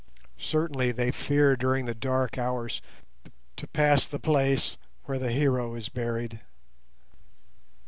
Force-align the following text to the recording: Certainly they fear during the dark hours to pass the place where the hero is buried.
Certainly 0.39 0.93
they 0.93 1.11
fear 1.11 1.55
during 1.55 1.85
the 1.85 1.93
dark 1.93 2.35
hours 2.35 2.81
to 3.55 3.67
pass 3.67 4.07
the 4.07 4.17
place 4.17 4.75
where 5.03 5.19
the 5.19 5.31
hero 5.31 5.75
is 5.75 5.89
buried. 5.89 6.39